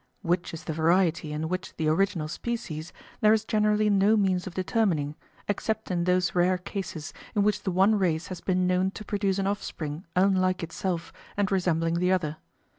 Which 0.23 0.51
is 0.51 0.63
the 0.63 0.73
variety 0.73 1.31
and 1.31 1.47
which 1.47 1.75
the 1.75 1.87
original 1.87 2.27
species, 2.27 2.91
there 3.19 3.33
is 3.33 3.45
generally 3.45 3.87
no 3.87 4.17
means 4.17 4.47
of 4.47 4.55
determining, 4.55 5.13
except 5.47 5.91
in 5.91 6.05
those 6.05 6.33
rare 6.33 6.57
cases 6.57 7.13
in 7.35 7.43
which 7.43 7.61
the 7.61 7.71
one 7.71 7.93
race 7.99 8.25
has 8.29 8.41
been 8.41 8.65
known 8.65 8.89
to 8.97 9.05
produce 9.05 9.37
an 9.37 9.45
offspring 9.45 10.03
unlike 10.15 10.63
itself 10.63 11.13
and 11.37 11.51
resembling 11.51 11.99
the 11.99 12.11
other. 12.11 12.37